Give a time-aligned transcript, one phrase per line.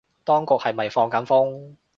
[0.23, 1.75] 當局係咪放緊風